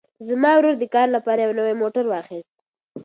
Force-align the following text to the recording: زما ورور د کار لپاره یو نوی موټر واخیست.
زما 0.27 0.51
ورور 0.57 0.75
د 0.79 0.85
کار 0.95 1.07
لپاره 1.15 1.39
یو 1.41 1.53
نوی 1.59 1.73
موټر 1.81 2.05
واخیست. 2.07 2.55